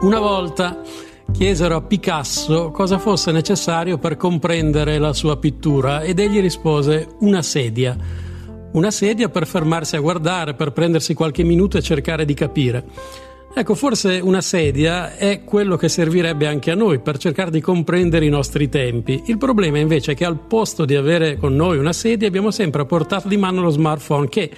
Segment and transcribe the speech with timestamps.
[0.00, 0.82] Una volta
[1.32, 7.40] chiesero a Picasso cosa fosse necessario per comprendere la sua pittura ed egli rispose una
[7.40, 7.96] sedia.
[8.72, 12.84] Una sedia per fermarsi a guardare, per prendersi qualche minuto e cercare di capire.
[13.54, 18.26] Ecco, forse una sedia è quello che servirebbe anche a noi per cercare di comprendere
[18.26, 19.22] i nostri tempi.
[19.26, 22.82] Il problema invece è che al posto di avere con noi una sedia abbiamo sempre
[22.82, 24.50] a portata di mano lo smartphone che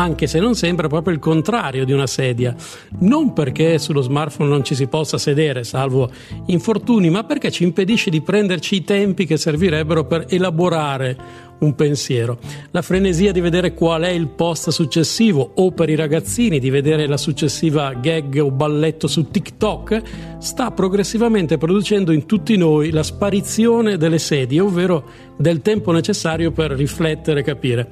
[0.00, 2.54] anche se non sembra proprio il contrario di una sedia.
[3.00, 6.10] Non perché sullo smartphone non ci si possa sedere, salvo
[6.46, 12.38] infortuni, ma perché ci impedisce di prenderci i tempi che servirebbero per elaborare un pensiero.
[12.70, 17.06] La frenesia di vedere qual è il post successivo o per i ragazzini di vedere
[17.06, 23.98] la successiva gag o balletto su TikTok sta progressivamente producendo in tutti noi la sparizione
[23.98, 25.04] delle sedie, ovvero
[25.36, 27.88] del tempo necessario per riflettere e capire.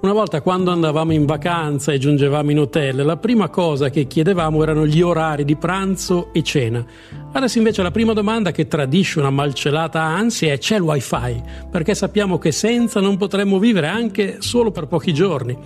[0.00, 4.62] Una volta quando andavamo in vacanza e giungevamo in hotel, la prima cosa che chiedevamo
[4.62, 6.86] erano gli orari di pranzo e cena.
[7.32, 11.96] Adesso invece la prima domanda che tradisce una malcelata ansia è c'è il wifi, perché
[11.96, 15.58] sappiamo che senza non potremmo vivere anche solo per pochi giorni.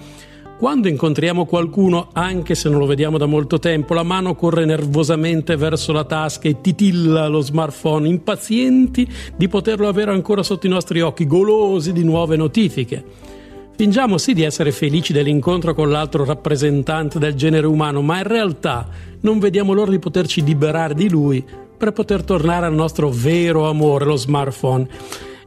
[0.59, 5.57] Quando incontriamo qualcuno, anche se non lo vediamo da molto tempo, la mano corre nervosamente
[5.57, 11.03] verso la tasca e titilla lo smartphone, impazienti di poterlo avere ancora sotto i nostri
[11.03, 13.41] occhi, golosi di nuove notifiche.
[13.75, 18.87] Fingiamo sì di essere felici dell'incontro con l'altro rappresentante del genere umano, ma in realtà
[19.23, 21.45] non vediamo l'ora di poterci liberare di lui
[21.77, 24.87] per poter tornare al nostro vero amore, lo smartphone.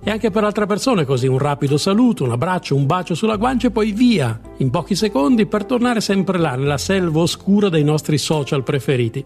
[0.03, 3.67] E anche per altre persone così, un rapido saluto, un abbraccio, un bacio sulla guancia
[3.67, 8.17] e poi via, in pochi secondi, per tornare sempre là, nella selva oscura dei nostri
[8.17, 9.23] social preferiti.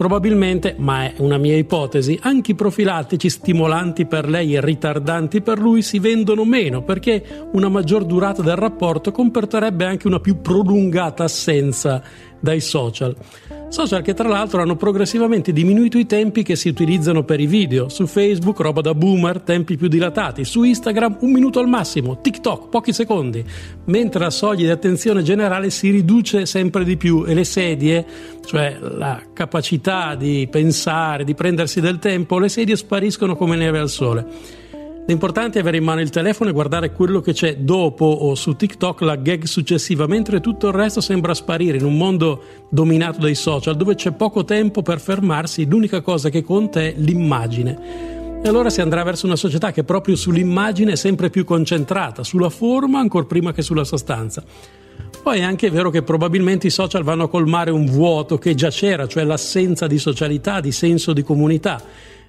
[0.00, 5.58] Probabilmente, ma è una mia ipotesi, anche i profilattici stimolanti per lei e ritardanti per
[5.58, 11.24] lui si vendono meno perché una maggior durata del rapporto comporterebbe anche una più prolungata
[11.24, 12.02] assenza
[12.40, 13.14] dai social.
[13.70, 17.88] Social che tra l'altro hanno progressivamente diminuito i tempi che si utilizzano per i video.
[17.88, 20.44] Su Facebook roba da boomer, tempi più dilatati.
[20.44, 22.20] Su Instagram un minuto al massimo.
[22.20, 23.44] TikTok pochi secondi.
[23.84, 28.04] Mentre la soglia di attenzione generale si riduce sempre di più e le sedie,
[28.44, 33.88] cioè la capacità di pensare, di prendersi del tempo, le sedie spariscono come neve al
[33.88, 34.58] sole.
[35.10, 38.54] L'importante è avere in mano il telefono e guardare quello che c'è dopo o su
[38.54, 43.34] TikTok la gag successiva, mentre tutto il resto sembra sparire in un mondo dominato dai
[43.34, 48.40] social dove c'è poco tempo per fermarsi, l'unica cosa che conta è l'immagine.
[48.40, 52.48] E allora si andrà verso una società che proprio sull'immagine è sempre più concentrata, sulla
[52.48, 54.44] forma ancora prima che sulla sostanza.
[55.24, 58.70] Poi è anche vero che probabilmente i social vanno a colmare un vuoto che già
[58.70, 61.82] c'era, cioè l'assenza di socialità, di senso di comunità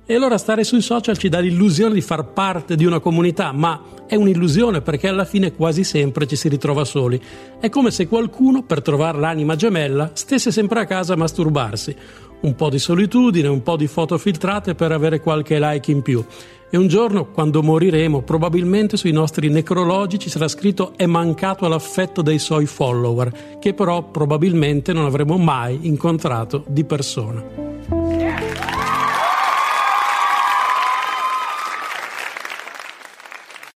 [0.06, 3.82] e allora stare sui social ci dà l'illusione di far parte di una comunità, ma
[4.08, 7.22] è un'illusione perché alla fine quasi sempre ci si ritrova soli.
[7.60, 11.96] È come se qualcuno, per trovare l'anima gemella, stesse sempre a casa a masturbarsi.
[12.42, 16.26] Un po' di solitudine, un po' di foto filtrate per avere qualche like in più.
[16.70, 22.22] E un giorno, quando moriremo, probabilmente sui nostri necrologi ci sarà scritto è mancato l'affetto
[22.22, 27.71] dei suoi follower, che però probabilmente non avremo mai incontrato di persona.